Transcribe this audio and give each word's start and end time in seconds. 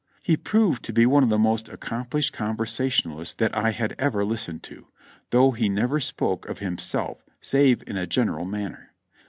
He 0.23 0.35
proved 0.35 0.83
to 0.85 0.93
be 0.93 1.05
one 1.05 1.21
of 1.21 1.29
the 1.29 1.37
most 1.37 1.69
accomplished 1.69 2.33
conversation 2.33 3.11
alists 3.11 3.35
that 3.37 3.55
I 3.55 3.69
had 3.69 3.93
ever 3.99 4.25
listened 4.25 4.63
to, 4.63 4.87
though 5.29 5.51
he 5.51 5.69
never 5.69 5.99
spoke 5.99 6.49
of 6.49 6.57
him 6.57 6.79
self 6.79 7.23
save 7.39 7.83
in 7.85 7.97
a 7.97 8.07
general 8.07 8.45
manner. 8.45 8.93